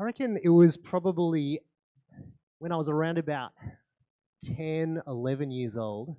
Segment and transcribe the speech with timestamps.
[0.00, 1.60] I reckon it was probably
[2.60, 3.50] when I was around about
[4.44, 6.14] 10, 11 years old.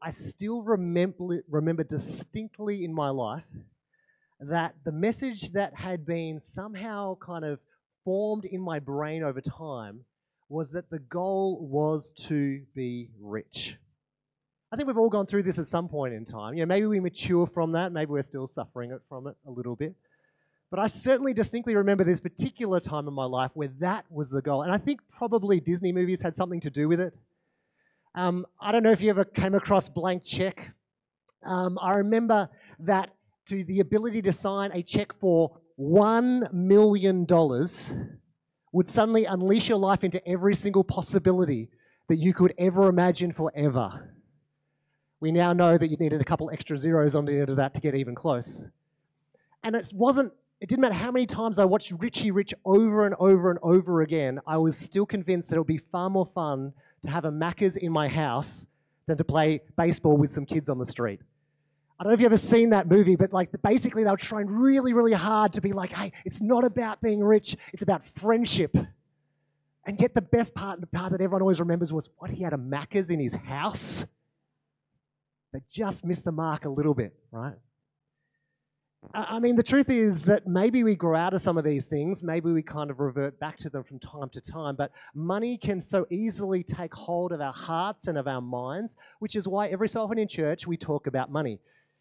[0.00, 3.42] I still remember, remember distinctly in my life
[4.38, 7.58] that the message that had been somehow kind of
[8.04, 10.04] formed in my brain over time
[10.48, 13.76] was that the goal was to be rich.
[14.70, 16.54] I think we've all gone through this at some point in time.
[16.54, 19.50] You know, maybe we mature from that, maybe we're still suffering it from it a
[19.50, 19.96] little bit.
[20.70, 24.40] But I certainly distinctly remember this particular time in my life where that was the
[24.40, 24.62] goal.
[24.62, 27.12] And I think probably Disney movies had something to do with it.
[28.14, 30.70] Um, I don't know if you ever came across Blank Check.
[31.44, 32.48] Um, I remember
[32.80, 33.10] that
[33.46, 37.26] to the ability to sign a check for $1 million
[38.72, 41.68] would suddenly unleash your life into every single possibility
[42.08, 44.14] that you could ever imagine forever.
[45.20, 47.74] We now know that you needed a couple extra zeros on the end of that
[47.74, 48.66] to get even close.
[49.62, 53.14] And it wasn't, it didn't matter how many times I watched Richie Rich over and
[53.18, 56.72] over and over again, I was still convinced that it would be far more fun
[57.02, 58.66] to have a Macca's in my house
[59.06, 61.20] than to play baseball with some kids on the street.
[61.98, 64.46] I don't know if you've ever seen that movie, but like basically they were trying
[64.46, 68.76] really, really hard to be like, hey, it's not about being rich, it's about friendship.
[69.86, 72.52] And yet the best part, the part that everyone always remembers was what he had
[72.52, 74.06] a Macca's in his house.
[75.52, 77.54] They just missed the mark a little bit, right?
[79.14, 82.22] I mean, the truth is that maybe we grow out of some of these things,
[82.22, 85.80] maybe we kind of revert back to them from time to time, but money can
[85.80, 89.88] so easily take hold of our hearts and of our minds, which is why every
[89.88, 91.58] so often in church we talk about money.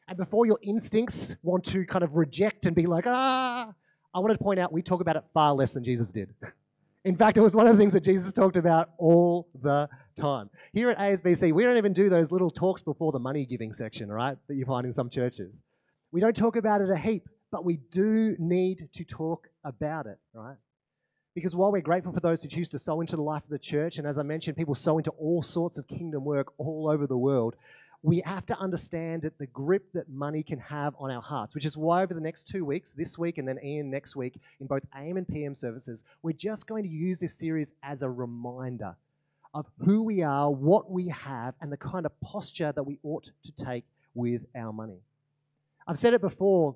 [0.10, 3.74] And before your instincts want to kind of reject and be like, ah,
[4.14, 6.34] I wanted to point out we talk about it far less than Jesus did.
[7.06, 10.50] In fact, it was one of the things that Jesus talked about all the time.
[10.74, 14.12] Here at ASBC, we don't even do those little talks before the money giving section,
[14.12, 15.64] right, that you find in some churches.
[16.12, 20.18] We don't talk about it a heap, but we do need to talk about it,
[20.34, 20.58] right?
[21.36, 23.60] Because while we're grateful for those who choose to sow into the life of the
[23.60, 27.06] church, and as I mentioned, people sow into all sorts of kingdom work all over
[27.06, 27.56] the world,
[28.02, 31.66] we have to understand that the grip that money can have on our hearts, which
[31.66, 34.68] is why over the next two weeks, this week and then Ian next week, in
[34.68, 38.96] both AM and PM services, we're just going to use this series as a reminder
[39.54, 43.30] of who we are, what we have, and the kind of posture that we ought
[43.44, 43.84] to take
[44.14, 45.02] with our money.
[45.90, 46.76] I've said it before,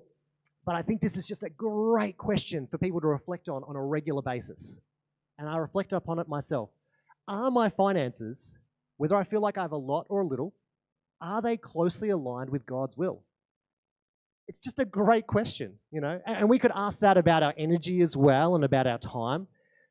[0.66, 3.76] but I think this is just a great question for people to reflect on on
[3.76, 4.80] a regular basis.
[5.38, 6.72] And I reflect upon it myself.
[7.28, 8.56] Are my finances,
[8.98, 10.56] whether I feel like I have a lot or a little,
[11.22, 13.22] are they closely aligned with God's will?
[14.48, 16.20] It's just a great question, you know.
[16.26, 19.46] And we could ask that about our energy as well and about our time.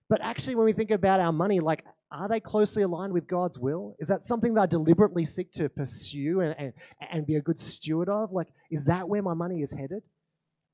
[0.08, 3.58] But actually, when we think about our money, like, are they closely aligned with God's
[3.58, 3.96] will?
[3.98, 6.72] Is that something that I deliberately seek to pursue and, and,
[7.10, 8.32] and be a good steward of?
[8.32, 10.02] Like, is that where my money is headed?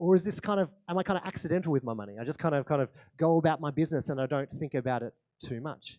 [0.00, 2.16] Or is this kind of, am I kind of accidental with my money?
[2.20, 5.02] I just kind of, kind of go about my business and I don't think about
[5.02, 5.98] it too much.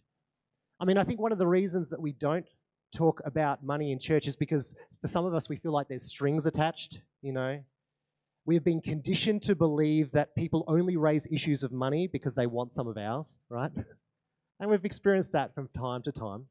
[0.80, 2.46] I mean, I think one of the reasons that we don't
[2.94, 6.06] talk about money in church is because for some of us, we feel like there's
[6.06, 7.60] strings attached, you know.
[8.46, 12.48] We have been conditioned to believe that people only raise issues of money because they
[12.48, 13.72] want some of ours, right?
[14.60, 16.46] And we've experienced that from time to time.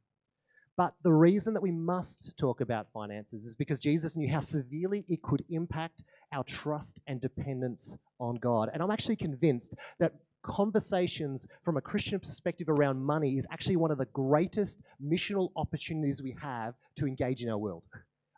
[0.77, 5.05] But the reason that we must talk about finances is because Jesus knew how severely
[5.09, 8.71] it could impact our trust and dependence on God.
[8.73, 13.91] And I'm actually convinced that conversations from a Christian perspective around money is actually one
[13.91, 17.83] of the greatest missional opportunities we have to engage in our world.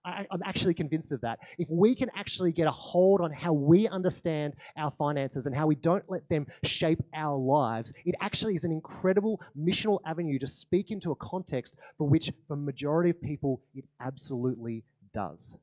[0.05, 1.41] I, am actually convinced of that.
[1.59, 5.66] If we can actually get a hold on how we understand our finances and how
[5.66, 10.47] we don't let them shape our lives, it actually is an incredible missional avenue to
[10.47, 15.56] speak into a context for which, for the majority of people, it absolutely does.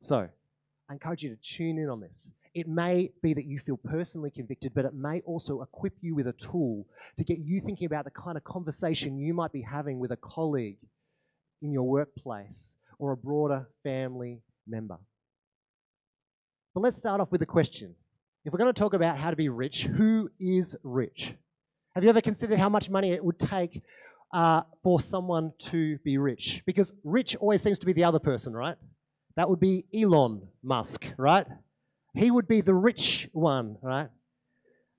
[0.00, 0.28] So,
[0.88, 2.30] I encourage you to tune in on this.
[2.54, 6.26] It may be that you feel personally convicted, but it may also equip you with
[6.26, 6.86] a tool
[7.18, 10.16] to get you thinking about the kind of conversation you might be having with a
[10.16, 10.78] colleague
[11.60, 14.98] in your workplace or a broader family member.
[16.74, 17.94] But let's start off with a question.
[18.44, 21.34] If we're going to talk about how to be rich, who is rich?
[21.94, 23.82] Have you ever considered how much money it would take
[24.32, 26.62] uh, for someone to be rich?
[26.66, 28.76] Because rich always seems to be the other person, right?
[29.36, 31.46] That would be Elon Musk, right?
[32.14, 34.08] He would be the rich one, right?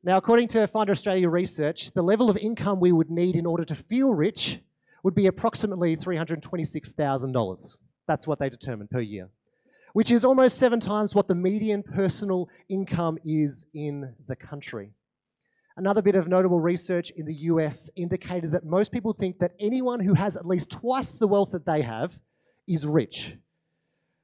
[0.03, 3.65] Now, according to Finder Australia research, the level of income we would need in order
[3.65, 4.59] to feel rich
[5.03, 7.75] would be approximately $326,000.
[8.07, 9.29] That's what they determine per year,
[9.93, 14.91] which is almost seven times what the median personal income is in the country.
[15.75, 19.99] Another bit of notable research in the US indicated that most people think that anyone
[19.99, 22.17] who has at least twice the wealth that they have
[22.67, 23.35] is rich,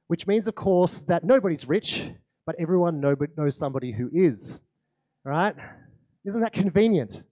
[0.08, 2.10] which means, of course, that nobody's rich
[2.46, 4.60] but everyone knows somebody who is,
[5.24, 5.54] right?
[6.26, 7.22] Isn't that convenient?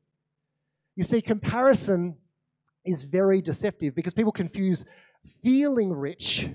[0.97, 2.17] You see, comparison
[2.85, 4.85] is very deceptive because people confuse
[5.43, 6.49] feeling rich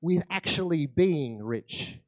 [0.00, 1.98] with actually being rich.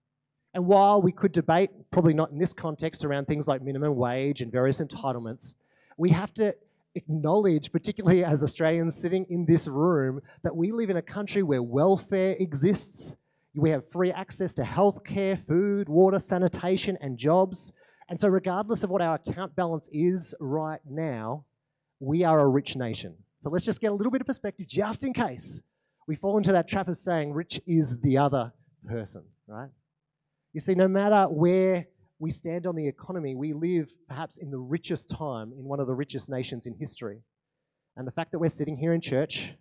[0.54, 4.40] And while we could debate, probably not in this context, around things like minimum wage
[4.40, 5.54] and various entitlements,
[5.96, 6.54] we have to
[6.94, 11.62] acknowledge, particularly as Australians sitting in this room, that we live in a country where
[11.62, 13.16] welfare exists.
[13.54, 17.72] We have free access to healthcare, food, water, sanitation, and jobs.
[18.08, 21.44] And so, regardless of what our account balance is right now,
[22.00, 23.14] we are a rich nation.
[23.38, 25.62] So, let's just get a little bit of perspective just in case
[26.06, 28.52] we fall into that trap of saying rich is the other
[28.86, 29.70] person, right?
[30.52, 31.86] You see, no matter where
[32.18, 35.86] we stand on the economy, we live perhaps in the richest time in one of
[35.86, 37.20] the richest nations in history.
[37.96, 39.54] And the fact that we're sitting here in church,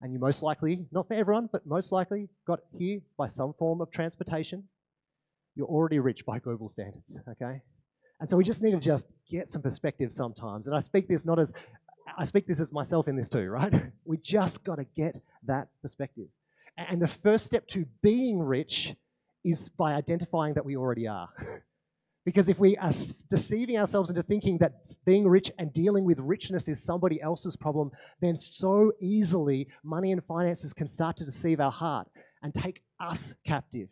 [0.00, 3.80] and you most likely, not for everyone, but most likely got here by some form
[3.80, 4.64] of transportation,
[5.54, 7.60] you're already rich by global standards, okay?
[8.20, 10.66] And so we just need to just get some perspective sometimes.
[10.66, 11.52] And I speak this not as
[12.18, 13.72] I speak this as myself in this too, right?
[14.04, 16.26] We just got to get that perspective.
[16.76, 18.94] And the first step to being rich
[19.44, 21.28] is by identifying that we already are.
[22.24, 22.92] Because if we are
[23.28, 24.74] deceiving ourselves into thinking that
[25.04, 30.22] being rich and dealing with richness is somebody else's problem, then so easily money and
[30.24, 32.06] finances can start to deceive our heart
[32.44, 33.88] and take us captive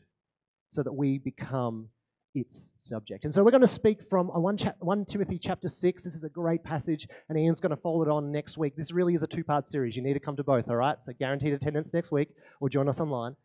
[0.69, 1.89] so that we become
[2.35, 3.25] its subject.
[3.25, 6.05] And so we're going to speak from 1, 1 Timothy chapter 6.
[6.05, 8.77] This is a great passage, and Ian's going to follow it on next week.
[8.77, 9.97] This really is a two part series.
[9.97, 11.03] You need to come to both, all right?
[11.03, 12.29] So guaranteed attendance next week
[12.61, 13.37] or join us online.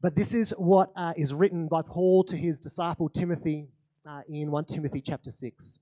[0.00, 3.68] But this is what uh, is written by Paul to his disciple Timothy
[4.08, 5.78] uh, in 1 Timothy chapter 6.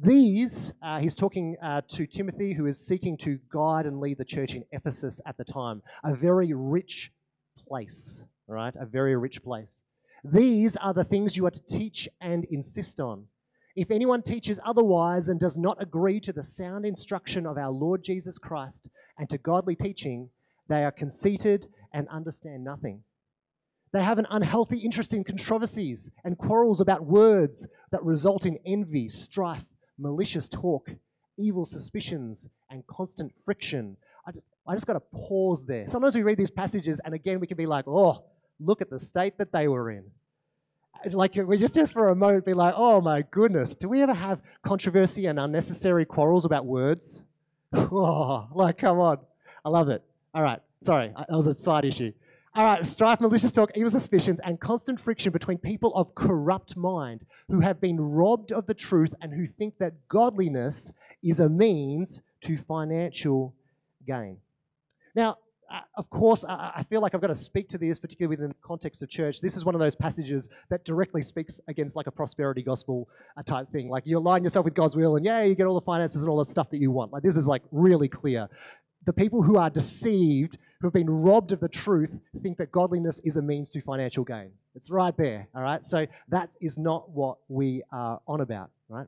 [0.00, 4.24] These, uh, he's talking uh, to Timothy, who is seeking to guide and lead the
[4.24, 7.12] church in Ephesus at the time, a very rich
[7.68, 8.74] place, right?
[8.76, 9.84] A very rich place.
[10.24, 13.24] These are the things you are to teach and insist on.
[13.74, 18.04] If anyone teaches otherwise and does not agree to the sound instruction of our Lord
[18.04, 18.88] Jesus Christ
[19.18, 20.28] and to godly teaching,
[20.68, 23.02] they are conceited and understand nothing.
[23.92, 29.08] They have an unhealthy interest in controversies and quarrels about words that result in envy,
[29.08, 29.64] strife,
[29.98, 30.88] malicious talk,
[31.38, 33.96] evil suspicions, and constant friction.
[34.26, 35.86] I just, I just got to pause there.
[35.86, 38.24] Sometimes we read these passages, and again, we can be like, oh,
[38.64, 40.04] look at the state that they were in.
[41.10, 44.14] Like we just just for a moment be like, oh my goodness, do we ever
[44.14, 47.22] have controversy and unnecessary quarrels about words?
[47.74, 49.18] Oh, like come on,
[49.64, 50.02] I love it.
[50.34, 52.12] All right, sorry, that was a side issue.
[52.54, 57.24] All right, strife, malicious talk, evil suspicions, and constant friction between people of corrupt mind
[57.48, 60.92] who have been robbed of the truth and who think that godliness
[61.22, 63.54] is a means to financial
[64.06, 64.36] gain.
[65.14, 65.38] Now,
[65.72, 68.54] uh, of course, I feel like I've got to speak to this, particularly within the
[68.62, 69.40] context of church.
[69.40, 73.42] This is one of those passages that directly speaks against like a prosperity gospel uh,
[73.42, 73.88] type thing.
[73.88, 76.30] Like you align yourself with God's will, and yeah, you get all the finances and
[76.30, 77.12] all the stuff that you want.
[77.12, 78.48] Like this is like really clear.
[79.06, 83.20] The people who are deceived, who have been robbed of the truth, think that godliness
[83.24, 84.50] is a means to financial gain.
[84.74, 85.48] It's right there.
[85.54, 85.84] All right.
[85.86, 88.70] So that is not what we are on about.
[88.88, 89.06] Right.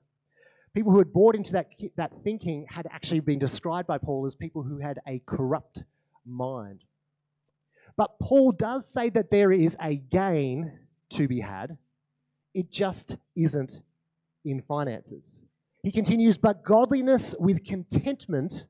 [0.75, 4.35] People who had bought into that, that thinking had actually been described by Paul as
[4.35, 5.85] people who had a corrupt
[6.27, 6.85] mind.
[7.97, 10.79] But Paul does say that there is a gain
[11.11, 11.77] to be had,
[12.55, 13.81] it just isn't
[14.45, 15.43] in finances.
[15.83, 18.65] He continues, but godliness with contentment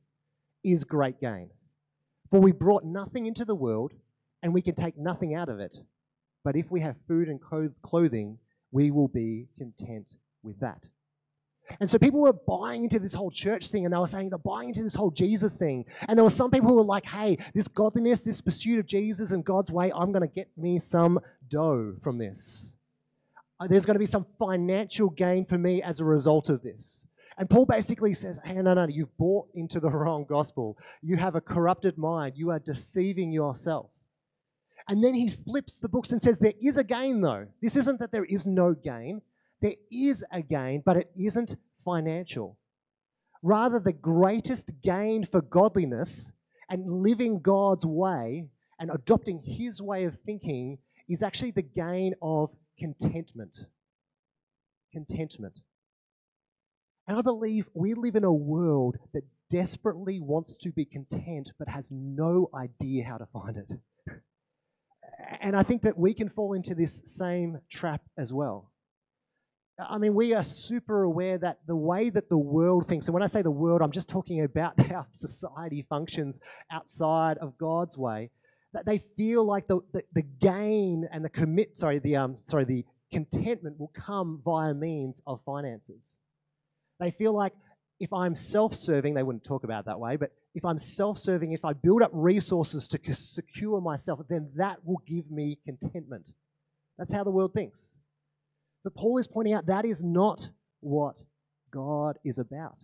[0.63, 1.51] is great gain.
[2.31, 3.93] For we brought nothing into the world,
[4.43, 5.77] and we can take nothing out of it.
[6.43, 7.41] But if we have food and
[7.83, 8.39] clothing,
[8.73, 10.89] we will be content with that.
[11.81, 14.39] And so people were buying into this whole church thing and they were saying they're
[14.39, 15.85] buying into this whole Jesus thing.
[16.09, 19.33] And there were some people who were like, hey, this godliness, this pursuit of Jesus
[19.33, 22.75] and God's way, I'm going to get me some dough from this.
[23.61, 27.07] Uh, there's going to be some financial gain for me as a result of this.
[27.39, 30.79] And Paul basically says, hey, no, no, you've bought into the wrong gospel.
[31.03, 32.35] You have a corrupted mind.
[32.37, 33.91] You are deceiving yourself.
[34.89, 37.47] And then he flips the books and says, there is a gain, though.
[37.63, 39.23] This isn't that there is no gain.
[39.65, 41.57] There is a gain, but it isn't
[41.87, 42.59] financial.
[43.43, 46.33] Rather, the greatest gain for godliness
[46.69, 48.45] and living God's way
[48.79, 50.77] and adopting His way of thinking
[51.09, 53.65] is actually the gain of contentment.
[54.93, 55.61] Contentment.
[57.09, 61.69] And I believe we live in a world that desperately wants to be content but
[61.69, 63.73] has no idea how to find it.
[65.41, 68.74] And I think that we can fall into this same trap as well.
[69.79, 73.25] I mean, we are super aware that the way that the world thinks, and when
[73.25, 76.41] I say the world, I'm just talking about how society functions
[76.71, 78.31] outside of God's way,
[78.73, 82.65] that they feel like the, the, the gain and the commit, sorry, the, um, sorry,
[82.65, 86.19] the contentment will come via means of finances.
[87.01, 87.53] They feel like
[88.01, 91.53] if I'm self serving, they wouldn't talk about that way, but if I'm self serving,
[91.53, 96.31] if I build up resources to secure myself, then that will give me contentment.
[96.99, 97.99] That's how the world thinks.
[98.85, 100.51] But Paul is pointing out that is not
[100.81, 101.17] what
[101.73, 102.77] God is about.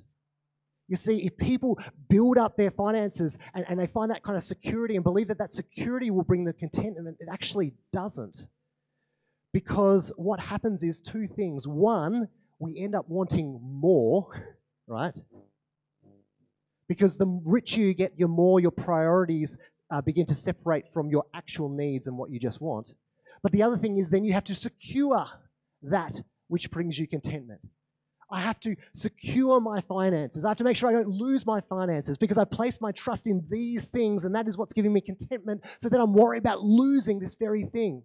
[0.88, 1.78] You see, if people
[2.09, 5.38] build up their finances and, and they find that kind of security and believe that
[5.38, 8.47] that security will bring the contentment, it actually doesn't.
[9.52, 11.69] Because what happens is two things.
[11.69, 12.28] One,
[12.59, 14.57] we end up wanting more,
[14.88, 15.16] right?
[16.88, 19.59] Because the richer you get, the more your priorities
[19.92, 22.95] uh, begin to separate from your actual needs and what you just want.
[23.42, 25.25] But the other thing is then you have to secure
[25.82, 27.60] that which brings you contentment.
[28.32, 30.44] I have to secure my finances.
[30.44, 33.26] I have to make sure I don't lose my finances because I place my trust
[33.26, 36.62] in these things and that is what's giving me contentment so that I'm worried about
[36.62, 38.02] losing this very thing,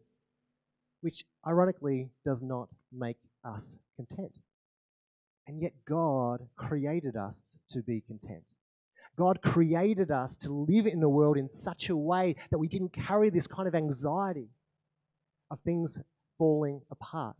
[1.01, 4.31] which ironically does not make us content.
[5.47, 8.43] And yet God created us to be content.
[9.15, 12.93] God created us to live in the world in such a way that we didn't
[12.93, 14.49] carry this kind of anxiety
[15.51, 16.01] of things
[16.37, 17.35] falling apart.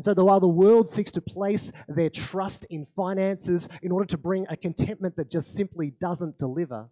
[0.00, 4.16] And so, while the world seeks to place their trust in finances in order to
[4.16, 6.88] bring a contentment that just simply doesn't deliver,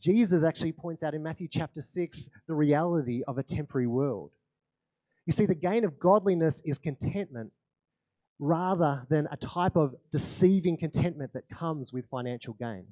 [0.00, 4.32] Jesus actually points out in Matthew chapter 6 the reality of a temporary world.
[5.26, 7.52] You see, the gain of godliness is contentment
[8.40, 12.86] rather than a type of deceiving contentment that comes with financial gain.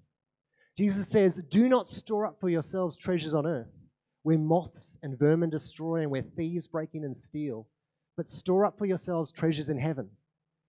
[0.78, 3.74] Jesus says, Do not store up for yourselves treasures on earth,
[4.22, 7.66] where moths and vermin destroy and where thieves break in and steal
[8.16, 10.08] but store up for yourselves treasures in heaven,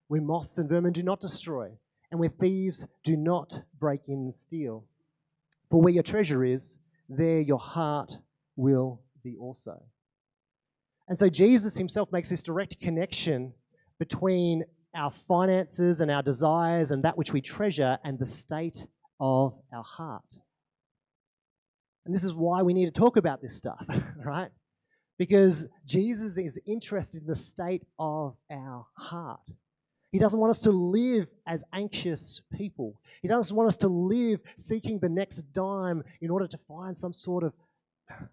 [0.07, 1.69] where moths and vermin do not destroy,
[2.12, 4.85] and where thieves do not break in and steal.
[5.69, 6.77] For where your treasure is,
[7.09, 8.17] there your heart
[8.55, 9.81] will be also.
[11.07, 13.53] And so Jesus himself makes this direct connection
[14.00, 14.63] between
[14.95, 18.85] our finances and our desires and that which we treasure and the state
[19.19, 20.23] of our heart.
[22.05, 23.85] And this is why we need to talk about this stuff,
[24.17, 24.50] right?
[25.17, 29.41] Because Jesus is interested in the state of our heart.
[30.12, 33.00] He doesn't want us to live as anxious people.
[33.22, 37.13] He doesn't want us to live seeking the next dime in order to find some
[37.13, 37.53] sort of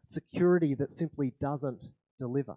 [0.05, 1.85] security that simply doesn't
[2.19, 2.57] deliver.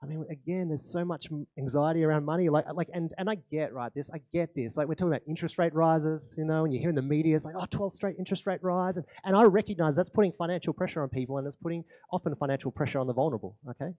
[0.00, 1.26] I mean, again, there's so much
[1.58, 2.48] anxiety around money.
[2.48, 4.10] Like, like, and, and I get right this.
[4.14, 4.76] I get this.
[4.76, 7.34] Like, we're talking about interest rate rises, you know, and you hear in the media,
[7.34, 10.72] it's like, oh, 12 straight interest rate rise, and, and I recognize that's putting financial
[10.72, 13.56] pressure on people, and it's putting often financial pressure on the vulnerable.
[13.68, 13.92] Okay,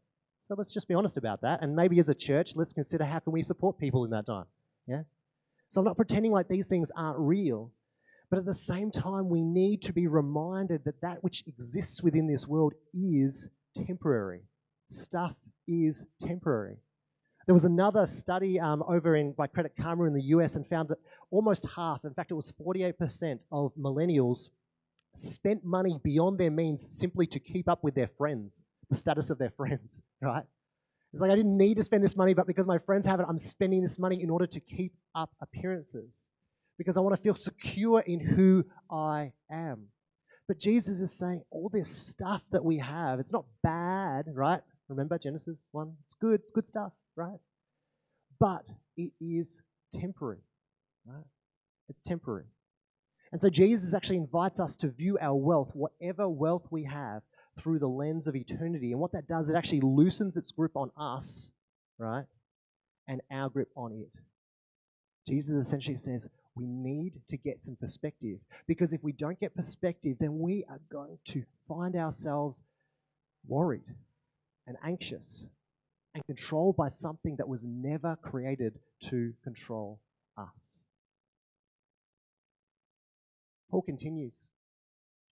[0.44, 3.20] so let's just be honest about that, and maybe as a church, let's consider how
[3.20, 4.46] can we support people in that time.
[4.88, 5.02] Yeah.
[5.70, 7.72] So I'm not pretending like these things aren't real,
[8.30, 12.26] but at the same time, we need to be reminded that that which exists within
[12.26, 13.50] this world is
[13.86, 14.44] temporary.
[14.88, 15.36] Stuff
[15.70, 16.78] is temporary.
[17.46, 20.90] There was another study um, over in by Credit Karma in the US and found
[20.90, 21.00] that
[21.32, 24.50] almost half, in fact, it was 48% of millennials
[25.16, 29.38] spent money beyond their means simply to keep up with their friends, the status of
[29.38, 30.44] their friends, right?
[31.12, 33.26] It's like I didn't need to spend this money, but because my friends have it,
[33.28, 36.30] I'm spending this money in order to keep up appearances
[36.78, 39.88] because I want to feel secure in who I am.
[40.48, 44.62] But Jesus is saying all this stuff that we have, it's not bad, right?
[44.90, 45.94] Remember Genesis 1?
[46.04, 47.40] It's good, it's good stuff, right?
[48.40, 48.66] But
[48.98, 49.62] it is
[49.94, 50.42] temporary,
[51.06, 51.26] right?
[51.88, 52.46] It's temporary.
[53.32, 57.22] And so Jesus actually invites us to view our wealth, whatever wealth we have,
[57.60, 58.92] through the lens of eternity.
[58.92, 61.52] And what that does, it actually loosens its grip on us,
[62.00, 62.26] right?
[63.08, 64.20] And our grip on it.
[65.28, 68.40] Jesus essentially says, we need to get some perspective.
[68.68, 72.64] Because if we don't get perspective, then we are going to find ourselves
[73.48, 73.84] worried
[74.70, 75.48] and anxious
[76.14, 80.00] and controlled by something that was never created to control
[80.38, 80.86] us.
[83.70, 84.52] Paul continues.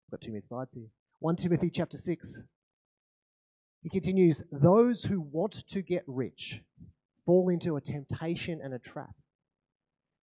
[0.07, 0.89] I've got two more slides here.
[1.21, 2.43] 1 Timothy chapter 6.
[3.83, 6.63] He continues, Those who want to get rich
[7.25, 9.15] fall into a temptation and a trap,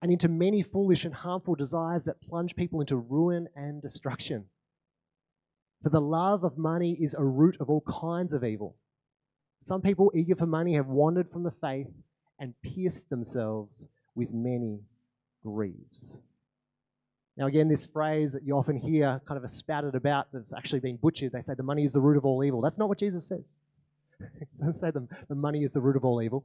[0.02, 4.46] and into many foolish and harmful desires that plunge people into ruin and destruction.
[5.84, 8.76] For the love of money is a root of all kinds of evil.
[9.64, 11.88] Some people eager for money have wandered from the faith
[12.38, 14.82] and pierced themselves with many
[15.42, 16.20] griefs.
[17.38, 20.82] Now, again, this phrase that you often hear kind of a spouted about that's actually
[20.82, 22.60] been butchered, they say the money is the root of all evil.
[22.60, 23.46] That's not what Jesus says.
[24.20, 26.44] he doesn't say the, the money is the root of all evil.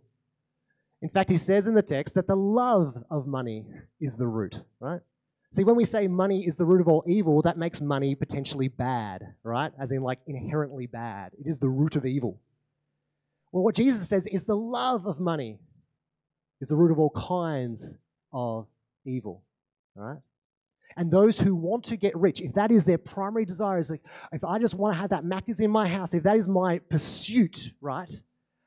[1.03, 3.67] In fact, he says in the text that the love of money
[4.01, 5.01] is the root, right?
[5.51, 8.69] See, when we say money is the root of all evil, that makes money potentially
[8.69, 9.73] bad, right?
[9.77, 11.33] As in, like, inherently bad.
[11.37, 12.39] It is the root of evil.
[13.53, 15.59] Well, what Jesus says is the love of money
[16.61, 17.97] is the root of all kinds
[18.33, 18.67] of
[19.05, 19.43] evil.
[19.97, 20.19] All right?
[20.97, 24.03] And those who want to get rich, if that is their primary desire, is like,
[24.33, 26.81] if I just want to have that Macca's in my house, if that is my
[26.91, 28.11] pursuit, right,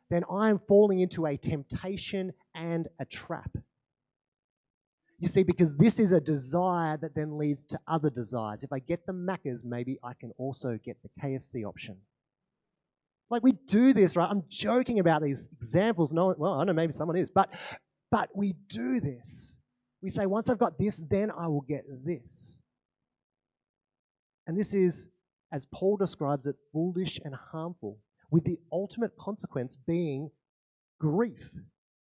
[0.09, 3.51] then I am falling into a temptation and a trap.
[5.19, 8.63] You see, because this is a desire that then leads to other desires.
[8.63, 11.97] If I get the Macca's, maybe I can also get the KFC option.
[13.31, 14.29] Like we do this, right?
[14.29, 16.11] I'm joking about these examples.
[16.11, 17.49] No, well, I know, maybe someone is, but
[18.11, 19.57] but we do this.
[20.01, 22.59] We say, once I've got this, then I will get this.
[24.47, 25.07] And this is,
[25.53, 27.99] as Paul describes it, foolish and harmful,
[28.31, 30.29] with the ultimate consequence being
[30.99, 31.51] grief.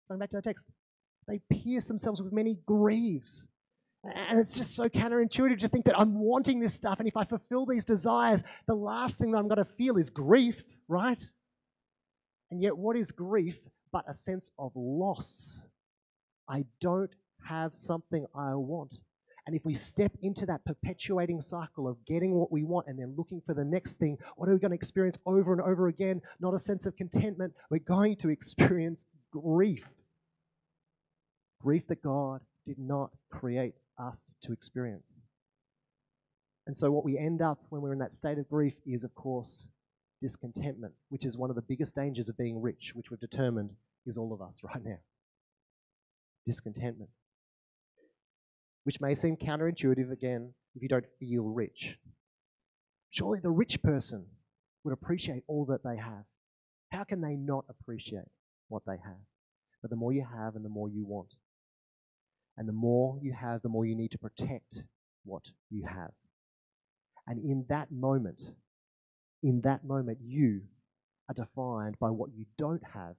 [0.07, 0.67] Going back to our text,
[1.27, 3.45] they pierce themselves with many grieves.
[4.03, 7.25] And it's just so counterintuitive to think that I'm wanting this stuff, and if I
[7.25, 11.21] fulfill these desires, the last thing that I'm going to feel is grief, right?
[12.49, 13.59] And yet, what is grief
[13.91, 15.65] but a sense of loss?
[16.47, 17.11] I don't
[17.47, 18.95] have something I want.
[19.45, 23.15] And if we step into that perpetuating cycle of getting what we want and then
[23.17, 26.21] looking for the next thing, what are we going to experience over and over again?
[26.39, 27.53] Not a sense of contentment.
[27.69, 29.87] We're going to experience grief.
[31.61, 35.25] Grief that God did not create us to experience.
[36.67, 39.15] And so, what we end up when we're in that state of grief is, of
[39.15, 39.67] course,
[40.21, 43.71] discontentment, which is one of the biggest dangers of being rich, which we've determined
[44.05, 44.99] is all of us right now.
[46.45, 47.09] Discontentment.
[48.83, 51.97] Which may seem counterintuitive again if you don't feel rich.
[53.11, 54.25] Surely the rich person
[54.83, 56.23] would appreciate all that they have.
[56.91, 58.29] How can they not appreciate
[58.67, 59.21] what they have?
[59.81, 61.29] But the more you have and the more you want.
[62.59, 64.83] And the more you have, the more you need to protect
[65.23, 66.11] what you have.
[67.25, 68.41] And in that moment,
[69.41, 70.63] in that moment, you
[71.29, 73.15] are defined by what you don't have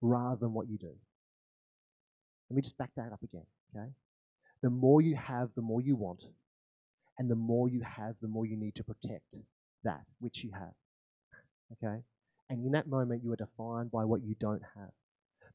[0.00, 0.92] rather than what you do.
[2.48, 3.88] Let me just back that up again, okay?
[4.62, 6.22] The more you have, the more you want.
[7.18, 9.38] And the more you have, the more you need to protect
[9.82, 10.74] that which you have.
[11.72, 12.02] Okay?
[12.48, 14.90] And in that moment, you are defined by what you don't have.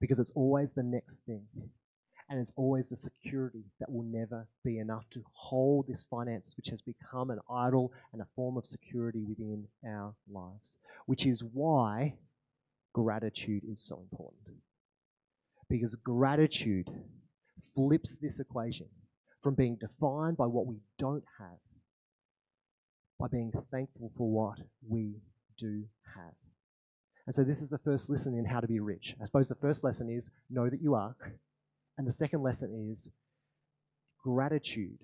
[0.01, 1.45] Because it's always the next thing
[2.29, 6.69] and it's always the security that will never be enough to hold this finance, which
[6.69, 10.77] has become an idol and a form of security within our lives.
[11.05, 12.15] Which is why
[12.93, 14.57] gratitude is so important.
[15.69, 16.89] Because gratitude
[17.73, 18.87] flips this equation
[19.41, 21.59] from being defined by what we don't have
[23.19, 25.15] by being thankful for what we
[25.57, 25.83] do
[26.15, 26.33] have.
[27.25, 29.15] And so, this is the first lesson in how to be rich.
[29.21, 31.15] I suppose the first lesson is know that you are.
[31.97, 33.09] And the second lesson is
[34.23, 34.99] gratitude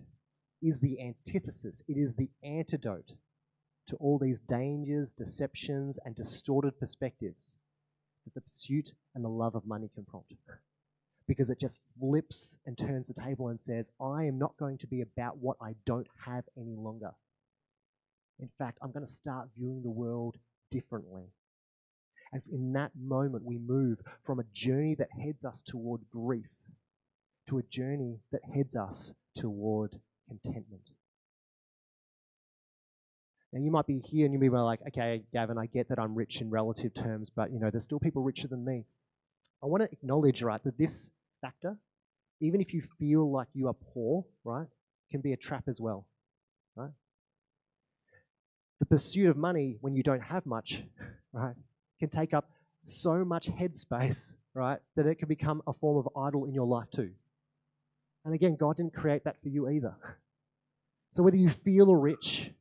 [0.62, 3.14] is the antithesis, it is the antidote
[3.88, 7.58] to all these dangers, deceptions, and distorted perspectives
[8.24, 10.34] that the pursuit and the love of money can prompt.
[11.28, 14.88] Because it just flips and turns the table and says, I am not going to
[14.88, 17.12] be about what I don't have any longer.
[18.40, 20.38] In fact, I'm going to start viewing the world
[20.72, 21.32] differently.
[22.32, 26.50] And in that moment, we move from a journey that heads us toward grief
[27.48, 30.90] to a journey that heads us toward contentment.
[33.52, 36.00] Now you might be here and you might be like, okay, Gavin, I get that
[36.00, 38.86] I'm rich in relative terms, but you know, there's still people richer than me.
[39.62, 41.78] I want to acknowledge, right, that this factor,
[42.42, 44.68] even if you feel like you are poor, right,
[45.12, 46.08] can be a trap as well,
[46.76, 46.90] right?
[48.80, 50.82] The pursuit of money when you don't have much,
[51.32, 51.56] right,
[52.00, 52.50] can take up
[52.82, 56.90] so much headspace, right, that it can become a form of idol in your life
[56.90, 57.12] too.
[58.26, 59.96] And again, God didn't create that for you either.
[61.12, 62.52] So whether you feel rich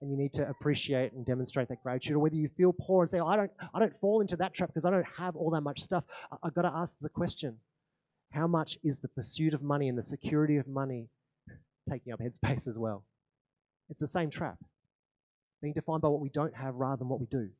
[0.00, 3.10] and you need to appreciate and demonstrate that gratitude, or whether you feel poor and
[3.10, 5.50] say, oh, I don't, I don't fall into that trap because I don't have all
[5.50, 6.04] that much stuff,
[6.42, 7.58] I've got to ask the question
[8.32, 11.08] how much is the pursuit of money and the security of money
[11.88, 13.04] taking up headspace as well?
[13.90, 14.58] It's the same trap.
[15.60, 17.50] Being defined by what we don't have rather than what we do,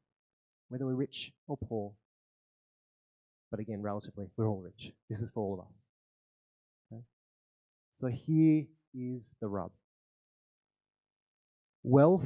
[0.69, 1.93] whether we're rich or poor.
[3.51, 4.93] But again, relatively, we're all rich.
[5.11, 5.87] This is for all of us.
[8.01, 9.73] So here is the rub
[11.83, 12.25] wealth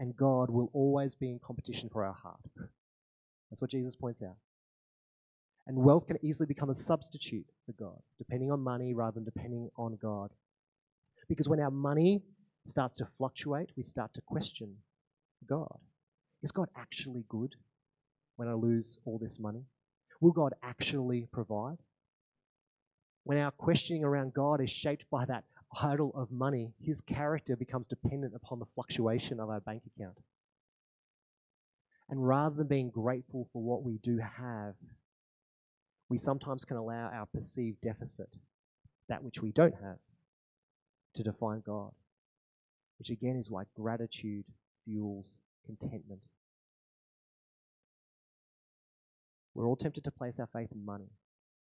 [0.00, 2.40] and God will always be in competition for our heart.
[3.48, 4.34] That's what Jesus points out.
[5.68, 9.70] And wealth can easily become a substitute for God, depending on money rather than depending
[9.78, 10.30] on God.
[11.28, 12.24] Because when our money
[12.66, 14.74] starts to fluctuate, we start to question
[15.48, 15.78] God.
[16.42, 17.54] Is God actually good
[18.34, 19.66] when I lose all this money?
[20.20, 21.78] Will God actually provide?
[23.26, 25.42] When our questioning around God is shaped by that
[25.82, 30.16] idol of money, his character becomes dependent upon the fluctuation of our bank account.
[32.08, 34.74] And rather than being grateful for what we do have,
[36.08, 38.36] we sometimes can allow our perceived deficit,
[39.08, 39.98] that which we don't have,
[41.16, 41.90] to define God,
[43.00, 44.44] which again is why gratitude
[44.84, 46.20] fuels contentment.
[49.52, 51.08] We're all tempted to place our faith in money.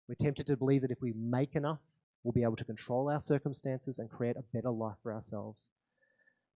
[0.08, 1.80] We're tempted to believe that if we make enough,
[2.24, 5.70] we'll be able to control our circumstances and create a better life for ourselves.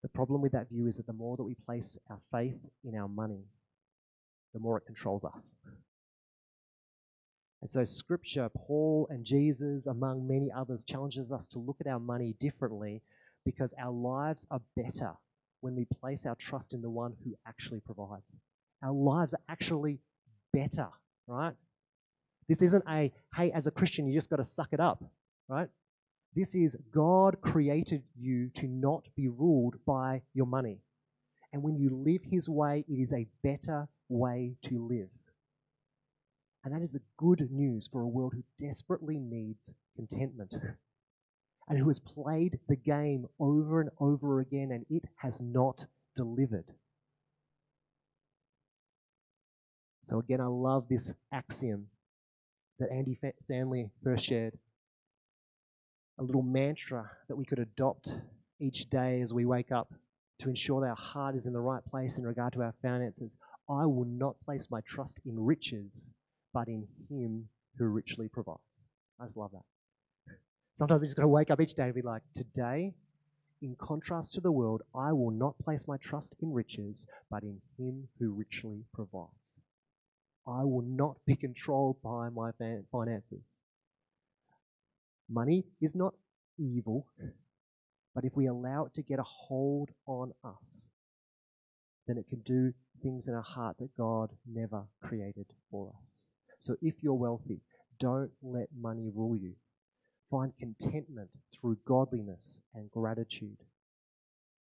[0.03, 2.97] The problem with that view is that the more that we place our faith in
[2.97, 3.45] our money,
[4.55, 5.57] the more it controls us.
[7.61, 12.01] And so, Scripture, Paul and Jesus, among many others, challenges us to look at our
[12.01, 13.03] money differently
[13.45, 15.13] because our lives are better
[15.61, 18.39] when we place our trust in the one who actually provides.
[18.83, 19.99] Our lives are actually
[20.55, 20.89] better,
[21.27, 21.55] right?
[22.51, 25.05] This isn't a, hey, as a Christian, you just got to suck it up,
[25.47, 25.69] right?
[26.35, 30.79] This is God created you to not be ruled by your money.
[31.53, 35.11] And when you live His way, it is a better way to live.
[36.65, 40.53] And that is a good news for a world who desperately needs contentment
[41.69, 45.87] and who has played the game over and over again and it has not
[46.17, 46.73] delivered.
[50.03, 51.87] So, again, I love this axiom
[52.81, 54.59] that Andy Stanley first shared
[56.19, 58.15] a little mantra that we could adopt
[58.59, 59.93] each day as we wake up
[60.39, 63.39] to ensure that our heart is in the right place in regard to our finances.
[63.69, 66.15] I will not place my trust in riches,
[66.53, 68.87] but in Him who richly provides.
[69.21, 70.35] I just love that.
[70.75, 72.95] Sometimes we just got to wake up each day and be like, today,
[73.63, 77.61] in contrast to the world, I will not place my trust in riches, but in
[77.79, 79.61] Him who richly provides.
[80.47, 82.51] I will not be controlled by my
[82.91, 83.59] finances.
[85.29, 86.15] Money is not
[86.59, 87.07] evil,
[88.15, 90.91] but if we allow it to get a hold on us,
[92.07, 92.73] then it can do
[93.03, 96.31] things in our heart that God never created for us.
[96.59, 97.61] So if you're wealthy,
[97.99, 99.55] don't let money rule you.
[100.31, 103.59] Find contentment through godliness and gratitude.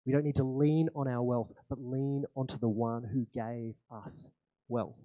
[0.06, 3.74] We don't need to lean on our wealth, but lean onto the one who gave
[3.90, 4.30] us
[4.68, 4.98] wealth.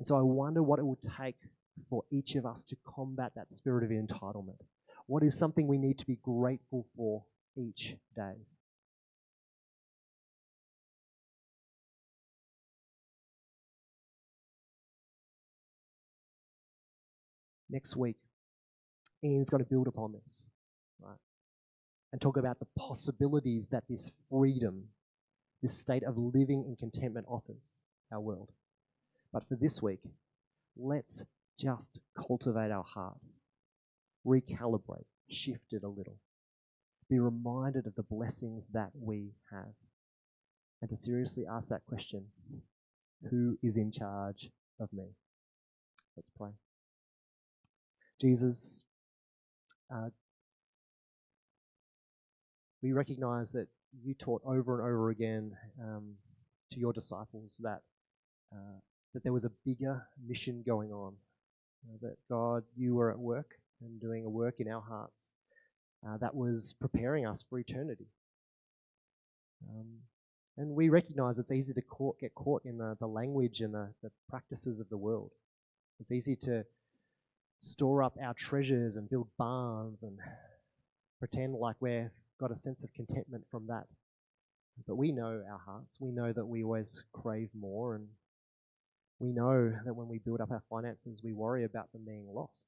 [0.00, 1.36] And so I wonder what it will take
[1.88, 4.58] for each of us to combat that spirit of entitlement.
[5.06, 7.24] What is something we need to be grateful for
[7.56, 8.34] each day?
[17.70, 18.16] next week,
[19.24, 20.48] Ian's going to build upon this,
[21.00, 21.18] right?
[22.12, 24.84] And talk about the possibilities that this freedom,
[25.62, 27.78] this state of living in contentment offers
[28.12, 28.50] our world.
[29.32, 30.00] But for this week,
[30.76, 31.24] let's
[31.58, 33.18] just cultivate our heart,
[34.26, 36.18] recalibrate, shift it a little,
[37.08, 39.74] be reminded of the blessings that we have,
[40.80, 42.26] and to seriously ask that question
[43.30, 44.48] who is in charge
[44.80, 45.04] of me?
[46.16, 46.50] Let's pray.
[48.20, 48.84] Jesus,
[49.94, 50.08] uh,
[52.82, 53.68] we recognize that
[54.02, 56.14] you taught over and over again um,
[56.70, 57.80] to your disciples that
[58.52, 58.80] uh,
[59.14, 61.14] that there was a bigger mission going on.
[61.88, 65.32] Uh, that God, you were at work and doing a work in our hearts
[66.06, 68.06] uh, that was preparing us for eternity.
[69.68, 69.86] Um,
[70.56, 73.88] and we recognize it's easy to caught, get caught in the, the language and the,
[74.02, 75.30] the practices of the world.
[76.00, 76.64] It's easy to
[77.60, 80.18] store up our treasures and build barns and
[81.18, 83.86] pretend like we've got a sense of contentment from that.
[84.86, 85.98] But we know our hearts.
[86.00, 88.06] We know that we always crave more, and
[89.20, 92.66] we know that when we build up our finances, we worry about them being lost.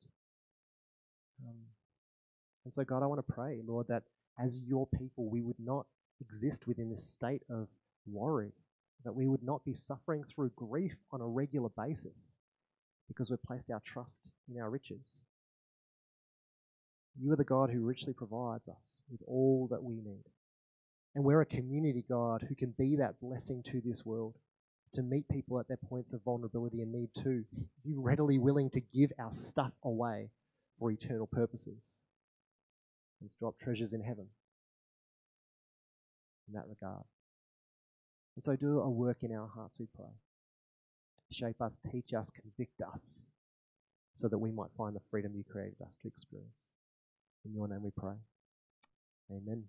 [1.43, 1.57] Um,
[2.65, 4.03] and so, God, I want to pray, Lord, that
[4.39, 5.87] as your people, we would not
[6.21, 7.69] exist within this state of
[8.07, 8.53] worry,
[9.05, 12.37] that we would not be suffering through grief on a regular basis,
[13.09, 15.23] because we've placed our trust in our riches.
[17.19, 20.25] You are the God who richly provides us with all that we need.
[21.15, 24.37] And we're a community, God, who can be that blessing to this world,
[24.93, 27.45] to meet people at their points of vulnerability and need too.
[27.85, 30.31] Be readily willing to give our stuff away
[30.79, 32.01] for eternal purposes
[33.21, 34.27] and drop treasures in heaven
[36.49, 37.05] in that regard.
[38.37, 40.13] And so do a work in our hearts, we pray
[41.33, 43.31] shape us, teach us, convict us,
[44.15, 46.73] so that we might find the freedom you created us to experience.
[47.45, 48.15] In your name we pray.
[49.31, 49.65] Amen.